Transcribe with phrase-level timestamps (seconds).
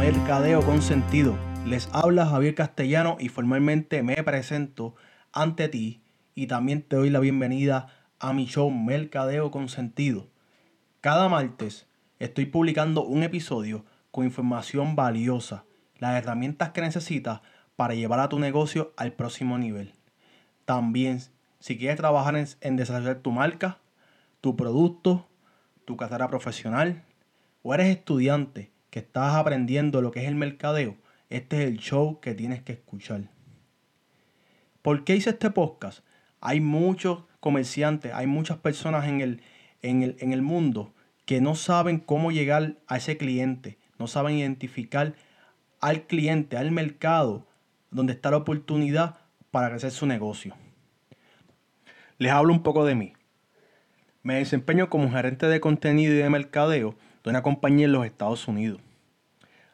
[0.00, 1.38] Mercadeo con Sentido.
[1.64, 4.96] Les habla Javier Castellano y formalmente me presento
[5.32, 6.02] ante ti
[6.34, 7.86] y también te doy la bienvenida
[8.18, 10.26] a mi show Mercadeo con Sentido.
[11.00, 11.86] Cada martes
[12.18, 15.66] estoy publicando un episodio con información valiosa,
[15.98, 17.42] las herramientas que necesitas
[17.76, 19.92] para llevar a tu negocio al próximo nivel.
[20.64, 21.20] También,
[21.60, 23.78] si quieres trabajar en, desarrollar tu marca,
[24.40, 25.28] tu producto,
[25.84, 27.04] tu carrera profesional,
[27.64, 30.96] o eres estudiante que estás aprendiendo lo que es el mercadeo,
[31.30, 33.22] este es el show que tienes que escuchar.
[34.82, 36.04] ¿Por qué hice este podcast?
[36.40, 39.40] Hay muchos comerciantes, hay muchas personas en el,
[39.80, 44.36] en el, en el mundo que no saben cómo llegar a ese cliente, no saben
[44.36, 45.14] identificar
[45.80, 47.46] al cliente, al mercado,
[47.90, 49.16] donde está la oportunidad
[49.50, 50.54] para crecer su negocio.
[52.18, 53.14] Les hablo un poco de mí.
[54.22, 56.94] Me desempeño como gerente de contenido y de mercadeo
[57.24, 58.80] de una compañía en los Estados Unidos.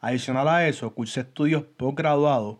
[0.00, 2.56] Adicional a eso, cursé estudios postgraduados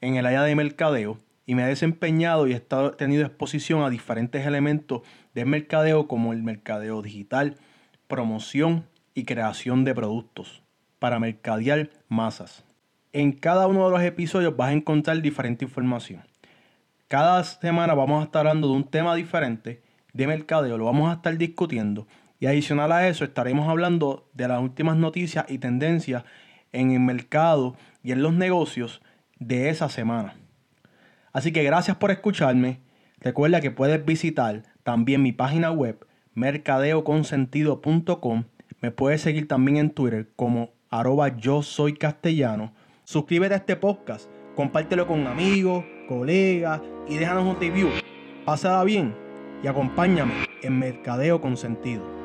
[0.00, 2.60] en el área de mercadeo y me he desempeñado y he
[2.96, 5.02] tenido exposición a diferentes elementos
[5.34, 7.58] del mercadeo como el mercadeo digital,
[8.08, 10.62] promoción y creación de productos
[10.98, 12.64] para mercadear masas.
[13.12, 16.22] En cada uno de los episodios vas a encontrar diferente información.
[17.08, 19.82] Cada semana vamos a estar hablando de un tema diferente
[20.14, 22.06] de mercadeo, lo vamos a estar discutiendo
[22.44, 26.24] y adicional a eso estaremos hablando de las últimas noticias y tendencias
[26.72, 29.00] en el mercado y en los negocios
[29.38, 30.36] de esa semana.
[31.32, 32.82] Así que gracias por escucharme.
[33.18, 38.44] Recuerda que puedes visitar también mi página web mercadeoconsentido.com.
[38.82, 42.74] Me puedes seguir también en Twitter como arroba yo soy castellano.
[43.04, 47.88] Suscríbete a este podcast, compártelo con amigos, colegas y déjanos un review.
[48.44, 49.16] Pásala bien
[49.62, 52.23] y acompáñame en Mercadeo con Sentido.